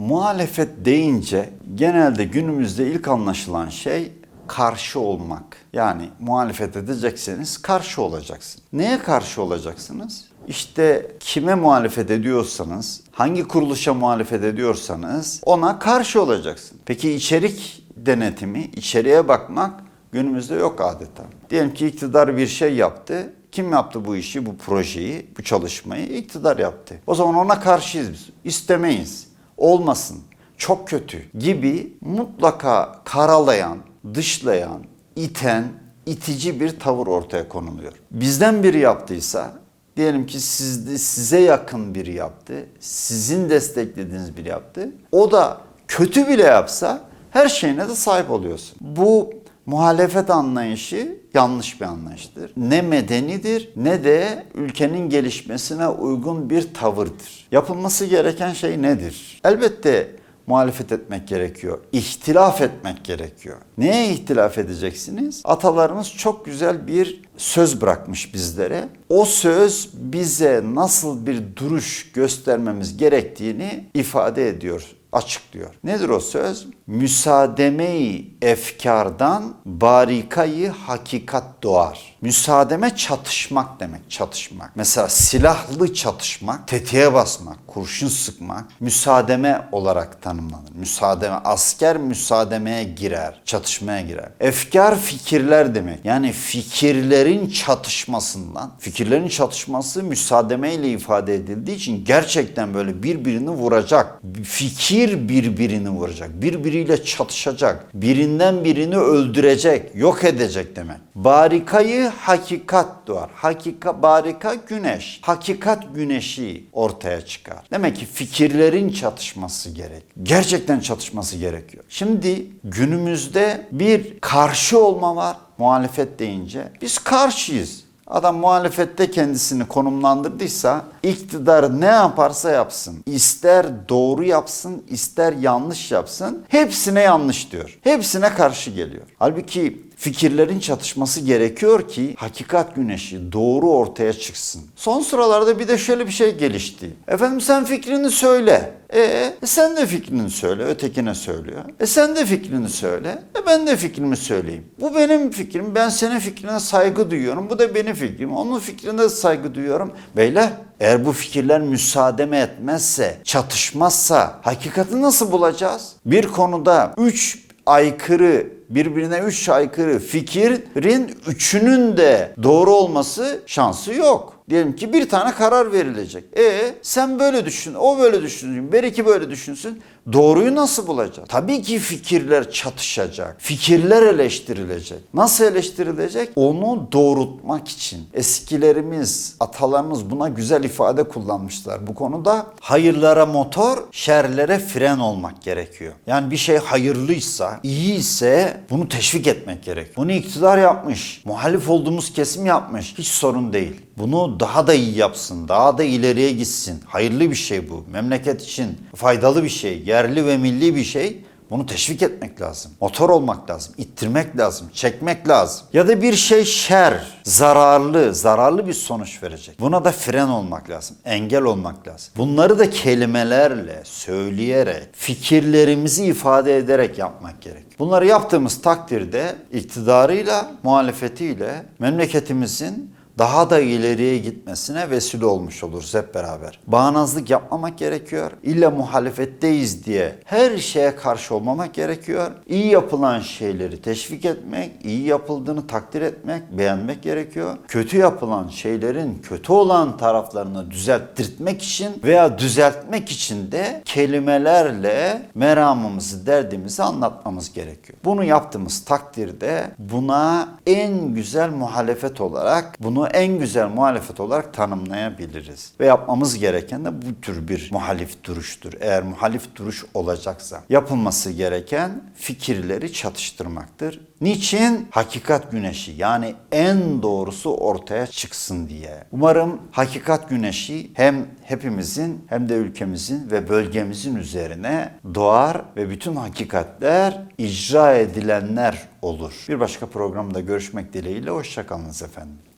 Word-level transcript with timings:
Muhalefet 0.00 0.84
deyince 0.84 1.50
genelde 1.74 2.24
günümüzde 2.24 2.86
ilk 2.86 3.08
anlaşılan 3.08 3.68
şey 3.68 4.12
karşı 4.46 5.00
olmak. 5.00 5.56
Yani 5.72 6.08
muhalefet 6.20 6.76
edecekseniz 6.76 7.62
karşı 7.62 8.02
olacaksınız. 8.02 8.64
Neye 8.72 8.98
karşı 8.98 9.42
olacaksınız? 9.42 10.24
İşte 10.48 11.12
kime 11.20 11.54
muhalefet 11.54 12.10
ediyorsanız, 12.10 13.00
hangi 13.12 13.44
kuruluşa 13.44 13.94
muhalefet 13.94 14.44
ediyorsanız 14.44 15.40
ona 15.44 15.78
karşı 15.78 16.22
olacaksın. 16.22 16.78
Peki 16.86 17.12
içerik 17.12 17.86
denetimi, 17.96 18.64
içeriye 18.64 19.28
bakmak 19.28 19.80
günümüzde 20.12 20.54
yok 20.54 20.80
adeta. 20.80 21.22
Diyelim 21.50 21.74
ki 21.74 21.86
iktidar 21.86 22.36
bir 22.36 22.46
şey 22.46 22.74
yaptı. 22.74 23.32
Kim 23.52 23.72
yaptı 23.72 24.04
bu 24.04 24.16
işi, 24.16 24.46
bu 24.46 24.56
projeyi, 24.56 25.26
bu 25.38 25.42
çalışmayı? 25.42 26.06
İktidar 26.06 26.58
yaptı. 26.58 26.94
O 27.06 27.14
zaman 27.14 27.34
ona 27.34 27.60
karşıyız 27.60 28.12
biz. 28.12 28.28
İstemeyiz. 28.44 29.29
Olmasın. 29.60 30.18
Çok 30.56 30.88
kötü 30.88 31.38
gibi 31.38 31.92
mutlaka 32.00 33.00
karalayan, 33.04 33.78
dışlayan, 34.14 34.84
iten, 35.16 35.64
itici 36.06 36.60
bir 36.60 36.80
tavır 36.80 37.06
ortaya 37.06 37.48
konuluyor. 37.48 37.92
Bizden 38.10 38.62
biri 38.62 38.78
yaptıysa 38.78 39.52
diyelim 39.96 40.26
ki 40.26 40.40
sizde, 40.40 40.98
size 40.98 41.40
yakın 41.40 41.94
biri 41.94 42.14
yaptı, 42.14 42.66
sizin 42.80 43.50
desteklediğiniz 43.50 44.36
biri 44.36 44.48
yaptı. 44.48 44.88
O 45.12 45.32
da 45.32 45.60
kötü 45.88 46.28
bile 46.28 46.42
yapsa 46.42 47.00
her 47.30 47.48
şeyine 47.48 47.88
de 47.88 47.94
sahip 47.94 48.30
oluyorsun. 48.30 48.76
Bu 48.80 49.30
muhalefet 49.66 50.30
anlayışı 50.30 51.20
yanlış 51.34 51.80
bir 51.80 51.86
anlayıştır. 51.86 52.52
Ne 52.56 52.82
medenidir 52.82 53.70
ne 53.76 54.04
de 54.04 54.46
ülkenin 54.54 55.08
gelişmesine 55.10 55.88
uygun 55.88 56.50
bir 56.50 56.74
tavırdır. 56.74 57.48
Yapılması 57.52 58.06
gereken 58.06 58.52
şey 58.52 58.82
nedir? 58.82 59.40
Elbette 59.44 60.20
muhalefet 60.46 60.92
etmek 60.92 61.28
gerekiyor. 61.28 61.78
İhtilaf 61.92 62.60
etmek 62.60 63.04
gerekiyor. 63.04 63.56
Neye 63.78 64.12
ihtilaf 64.12 64.58
edeceksiniz? 64.58 65.42
Atalarımız 65.44 66.12
çok 66.12 66.44
güzel 66.44 66.86
bir 66.86 67.22
söz 67.36 67.80
bırakmış 67.80 68.34
bizlere. 68.34 68.88
O 69.08 69.24
söz 69.24 69.90
bize 69.94 70.62
nasıl 70.64 71.26
bir 71.26 71.56
duruş 71.56 72.12
göstermemiz 72.12 72.96
gerektiğini 72.96 73.84
ifade 73.94 74.48
ediyor 74.48 74.86
açıklıyor. 75.12 75.74
Nedir 75.84 76.08
o 76.08 76.20
söz? 76.20 76.66
Müsaademe-i 76.86 78.34
efkardan 78.42 79.54
barikayı 79.64 80.70
hakikat 80.70 81.44
doğar. 81.62 82.16
Müsaademe 82.22 82.96
çatışmak 82.96 83.80
demek, 83.80 84.10
çatışmak. 84.10 84.70
Mesela 84.76 85.08
silahlı 85.08 85.94
çatışmak, 85.94 86.68
tetiğe 86.68 87.14
basmak, 87.14 87.66
kurşun 87.66 88.08
sıkmak 88.08 88.64
müsaademe 88.80 89.68
olarak 89.72 90.22
tanımlanır. 90.22 90.70
Müsaademe, 90.74 91.34
asker 91.34 91.96
müsaademeye 91.96 92.84
girer, 92.84 93.40
çatışmaya 93.44 94.00
girer. 94.00 94.28
Efkar 94.40 94.98
fikirler 94.98 95.74
demek. 95.74 96.04
Yani 96.04 96.32
fikirlerin 96.32 97.50
çatışmasından, 97.50 98.72
fikirlerin 98.78 99.28
çatışması 99.28 100.02
müsaademe 100.02 100.74
ile 100.74 100.90
ifade 100.90 101.34
edildiği 101.34 101.76
için 101.76 102.04
gerçekten 102.04 102.74
böyle 102.74 103.02
birbirini 103.02 103.50
vuracak. 103.50 104.20
Fikir 104.44 104.99
birbirini 105.08 105.90
vuracak, 105.90 106.42
birbiriyle 106.42 107.04
çatışacak, 107.04 107.86
birinden 107.94 108.64
birini 108.64 108.96
öldürecek, 108.96 109.94
yok 109.94 110.24
edecek 110.24 110.76
demek. 110.76 110.96
Barikayı 111.14 112.06
hakikat 112.08 113.06
doğar. 113.06 113.30
Hakika, 113.34 114.02
barika 114.02 114.54
güneş. 114.54 115.18
Hakikat 115.22 115.94
güneşi 115.94 116.64
ortaya 116.72 117.20
çıkar. 117.26 117.58
Demek 117.70 117.96
ki 117.96 118.06
fikirlerin 118.06 118.92
çatışması 118.92 119.70
gerek. 119.70 120.02
Gerçekten 120.22 120.80
çatışması 120.80 121.36
gerekiyor. 121.36 121.84
Şimdi 121.88 122.46
günümüzde 122.64 123.66
bir 123.72 124.20
karşı 124.20 124.78
olma 124.78 125.16
var 125.16 125.36
muhalefet 125.58 126.18
deyince. 126.18 126.72
Biz 126.82 126.98
karşıyız. 126.98 127.89
Adam 128.10 128.36
muhalefette 128.36 129.10
kendisini 129.10 129.64
konumlandırdıysa 129.68 130.84
iktidar 131.02 131.80
ne 131.80 131.86
yaparsa 131.86 132.50
yapsın. 132.50 132.98
ister 133.06 133.66
doğru 133.88 134.24
yapsın, 134.24 134.82
ister 134.88 135.32
yanlış 135.32 135.90
yapsın. 135.90 136.44
Hepsine 136.48 137.00
yanlış 137.00 137.52
diyor. 137.52 137.78
Hepsine 137.82 138.34
karşı 138.34 138.70
geliyor. 138.70 139.02
Halbuki 139.18 139.89
fikirlerin 140.00 140.60
çatışması 140.60 141.20
gerekiyor 141.20 141.88
ki 141.88 142.14
hakikat 142.18 142.76
güneşi 142.76 143.32
doğru 143.32 143.70
ortaya 143.70 144.12
çıksın. 144.12 144.62
Son 144.76 145.00
sıralarda 145.00 145.58
bir 145.58 145.68
de 145.68 145.78
şöyle 145.78 146.06
bir 146.06 146.12
şey 146.12 146.36
gelişti. 146.36 146.90
Efendim 147.08 147.40
sen 147.40 147.64
fikrini 147.64 148.10
söyle. 148.10 148.72
E 148.94 149.32
sen 149.44 149.76
de 149.76 149.86
fikrini 149.86 150.30
söyle. 150.30 150.64
Ötekine 150.64 151.14
söylüyor. 151.14 151.64
E 151.80 151.86
sen 151.86 152.16
de 152.16 152.26
fikrini 152.26 152.68
söyle. 152.68 153.22
E 153.42 153.46
ben 153.46 153.66
de 153.66 153.76
fikrimi 153.76 154.16
söyleyeyim. 154.16 154.64
Bu 154.80 154.94
benim 154.94 155.30
fikrim. 155.30 155.74
Ben 155.74 155.88
senin 155.88 156.18
fikrine 156.18 156.60
saygı 156.60 157.10
duyuyorum. 157.10 157.50
Bu 157.50 157.58
da 157.58 157.74
benim 157.74 157.94
fikrim. 157.94 158.36
Onun 158.36 158.58
fikrine 158.58 158.98
de 158.98 159.08
saygı 159.08 159.54
duyuyorum. 159.54 159.92
Beyler 160.16 160.48
eğer 160.80 161.06
bu 161.06 161.12
fikirler 161.12 161.60
müsaademe 161.60 162.38
etmezse, 162.38 163.18
çatışmazsa 163.24 164.40
hakikati 164.42 165.02
nasıl 165.02 165.32
bulacağız? 165.32 165.92
Bir 166.06 166.26
konuda 166.26 166.94
üç 166.98 167.38
aykırı 167.66 168.59
birbirine 168.70 169.18
üç 169.18 169.48
aykırı 169.48 169.98
fikrin 169.98 171.18
üçünün 171.26 171.96
de 171.96 172.34
doğru 172.42 172.70
olması 172.70 173.42
şansı 173.46 173.94
yok. 173.94 174.29
Diyelim 174.50 174.76
ki 174.76 174.92
bir 174.92 175.08
tane 175.08 175.34
karar 175.34 175.72
verilecek. 175.72 176.24
E 176.38 176.74
sen 176.82 177.18
böyle 177.18 177.44
düşün, 177.44 177.74
o 177.74 177.98
böyle 177.98 178.22
düşünsün, 178.22 178.72
belki 178.72 179.06
böyle 179.06 179.30
düşünsün. 179.30 179.82
Doğruyu 180.12 180.54
nasıl 180.54 180.86
bulacağız? 180.86 181.28
Tabii 181.28 181.62
ki 181.62 181.78
fikirler 181.78 182.50
çatışacak. 182.50 183.36
Fikirler 183.38 184.02
eleştirilecek. 184.02 184.98
Nasıl 185.14 185.44
eleştirilecek? 185.44 186.30
Onu 186.36 186.88
doğrultmak 186.92 187.68
için. 187.68 188.00
Eskilerimiz, 188.14 189.36
atalarımız 189.40 190.10
buna 190.10 190.28
güzel 190.28 190.64
ifade 190.64 191.04
kullanmışlar 191.04 191.86
bu 191.86 191.94
konuda. 191.94 192.46
Hayırlara 192.60 193.26
motor, 193.26 193.78
şerlere 193.92 194.58
fren 194.58 194.98
olmak 194.98 195.42
gerekiyor. 195.42 195.92
Yani 196.06 196.30
bir 196.30 196.36
şey 196.36 196.56
hayırlıysa, 196.56 197.60
iyiyse 197.62 198.60
bunu 198.70 198.88
teşvik 198.88 199.26
etmek 199.26 199.64
gerekiyor. 199.64 199.96
Bunu 199.96 200.12
iktidar 200.12 200.58
yapmış. 200.58 201.22
Muhalif 201.24 201.70
olduğumuz 201.70 202.12
kesim 202.12 202.46
yapmış. 202.46 202.94
Hiç 202.98 203.06
sorun 203.06 203.52
değil. 203.52 203.80
Bunu 204.00 204.40
daha 204.40 204.66
da 204.66 204.74
iyi 204.74 204.98
yapsın, 204.98 205.48
daha 205.48 205.78
da 205.78 205.84
ileriye 205.84 206.32
gitsin. 206.32 206.80
Hayırlı 206.86 207.30
bir 207.30 207.34
şey 207.34 207.70
bu. 207.70 207.84
Memleket 207.92 208.42
için 208.42 208.78
faydalı 208.96 209.44
bir 209.44 209.48
şey, 209.48 209.82
yerli 209.82 210.26
ve 210.26 210.36
milli 210.36 210.76
bir 210.76 210.84
şey. 210.84 211.24
Bunu 211.50 211.66
teşvik 211.66 212.02
etmek 212.02 212.40
lazım. 212.40 212.72
Motor 212.80 213.10
olmak 213.10 213.50
lazım, 213.50 213.74
ittirmek 213.78 214.38
lazım, 214.38 214.66
çekmek 214.72 215.28
lazım. 215.28 215.66
Ya 215.72 215.88
da 215.88 216.02
bir 216.02 216.14
şey 216.14 216.44
şer, 216.44 217.02
zararlı, 217.24 218.14
zararlı 218.14 218.66
bir 218.66 218.72
sonuç 218.72 219.22
verecek. 219.22 219.60
Buna 219.60 219.84
da 219.84 219.92
fren 219.92 220.28
olmak 220.28 220.70
lazım, 220.70 220.96
engel 221.04 221.42
olmak 221.42 221.88
lazım. 221.88 222.12
Bunları 222.16 222.58
da 222.58 222.70
kelimelerle, 222.70 223.82
söyleyerek, 223.84 224.88
fikirlerimizi 224.92 226.04
ifade 226.04 226.56
ederek 226.56 226.98
yapmak 226.98 227.42
gerek. 227.42 227.64
Bunları 227.78 228.06
yaptığımız 228.06 228.62
takdirde 228.62 229.36
iktidarıyla, 229.52 230.52
muhalefetiyle 230.62 231.66
memleketimizin 231.78 232.94
daha 233.20 233.50
da 233.50 233.60
ileriye 233.60 234.18
gitmesine 234.18 234.90
vesile 234.90 235.26
olmuş 235.26 235.64
oluruz 235.64 235.94
hep 235.94 236.14
beraber. 236.14 236.60
Bağnazlık 236.66 237.30
yapmamak 237.30 237.78
gerekiyor. 237.78 238.30
İlla 238.42 238.70
muhalefetteyiz 238.70 239.84
diye 239.84 240.18
her 240.24 240.58
şeye 240.58 240.96
karşı 240.96 241.34
olmamak 241.34 241.74
gerekiyor. 241.74 242.30
İyi 242.46 242.66
yapılan 242.66 243.20
şeyleri 243.20 243.82
teşvik 243.82 244.24
etmek, 244.24 244.72
iyi 244.84 245.06
yapıldığını 245.06 245.66
takdir 245.66 246.02
etmek, 246.02 246.58
beğenmek 246.58 247.02
gerekiyor. 247.02 247.56
Kötü 247.68 247.96
yapılan 247.96 248.48
şeylerin 248.48 249.18
kötü 249.22 249.52
olan 249.52 249.96
taraflarını 249.96 250.70
düzelttirmek 250.70 251.62
için 251.62 252.02
veya 252.04 252.38
düzeltmek 252.38 253.10
için 253.10 253.52
de 253.52 253.82
kelimelerle 253.84 255.22
meramımızı, 255.34 256.26
derdimizi 256.26 256.82
anlatmamız 256.82 257.52
gerekiyor. 257.52 257.98
Bunu 258.04 258.24
yaptığımız 258.24 258.84
takdirde 258.84 259.70
buna 259.78 260.48
en 260.66 261.14
güzel 261.14 261.50
muhalefet 261.50 262.20
olarak 262.20 262.76
bunu 262.80 263.09
en 263.12 263.38
güzel 263.38 263.68
muhalefet 263.68 264.20
olarak 264.20 264.54
tanımlayabiliriz. 264.54 265.72
Ve 265.80 265.86
yapmamız 265.86 266.38
gereken 266.38 266.84
de 266.84 267.02
bu 267.02 267.20
tür 267.20 267.48
bir 267.48 267.68
muhalif 267.72 268.24
duruştur. 268.24 268.72
Eğer 268.80 269.02
muhalif 269.02 269.56
duruş 269.56 269.84
olacaksa 269.94 270.62
yapılması 270.68 271.30
gereken 271.30 272.02
fikirleri 272.14 272.92
çatıştırmaktır. 272.92 274.00
Niçin? 274.20 274.88
Hakikat 274.90 275.50
güneşi 275.50 275.92
yani 275.92 276.34
en 276.52 277.02
doğrusu 277.02 277.50
ortaya 277.54 278.06
çıksın 278.06 278.68
diye. 278.68 279.04
Umarım 279.12 279.60
hakikat 279.72 280.28
güneşi 280.28 280.90
hem 280.94 281.26
hepimizin 281.42 282.24
hem 282.26 282.48
de 282.48 282.54
ülkemizin 282.54 283.30
ve 283.30 283.48
bölgemizin 283.48 284.16
üzerine 284.16 284.94
doğar 285.14 285.64
ve 285.76 285.90
bütün 285.90 286.16
hakikatler 286.16 287.22
icra 287.38 287.94
edilenler 287.94 288.88
olur. 289.02 289.44
Bir 289.48 289.60
başka 289.60 289.86
programda 289.86 290.40
görüşmek 290.40 290.92
dileğiyle 290.92 291.30
hoşçakalınız 291.30 292.02
efendim. 292.02 292.49